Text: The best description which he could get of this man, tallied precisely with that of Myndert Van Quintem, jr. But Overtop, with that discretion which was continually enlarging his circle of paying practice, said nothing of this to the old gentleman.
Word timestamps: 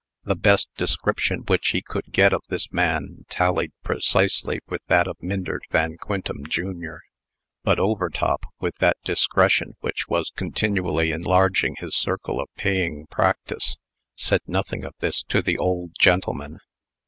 The 0.23 0.35
best 0.35 0.67
description 0.77 1.41
which 1.41 1.67
he 1.67 1.83
could 1.83 2.11
get 2.11 2.33
of 2.33 2.41
this 2.49 2.71
man, 2.71 3.23
tallied 3.29 3.71
precisely 3.83 4.59
with 4.65 4.81
that 4.87 5.07
of 5.07 5.15
Myndert 5.21 5.61
Van 5.69 5.95
Quintem, 5.97 6.47
jr. 6.47 6.95
But 7.63 7.77
Overtop, 7.77 8.47
with 8.59 8.75
that 8.77 8.97
discretion 9.03 9.75
which 9.81 10.07
was 10.07 10.31
continually 10.35 11.11
enlarging 11.11 11.75
his 11.77 11.95
circle 11.95 12.41
of 12.41 12.49
paying 12.57 13.05
practice, 13.11 13.77
said 14.15 14.41
nothing 14.47 14.83
of 14.85 14.95
this 15.01 15.21
to 15.29 15.39
the 15.43 15.59
old 15.59 15.91
gentleman. 15.99 16.57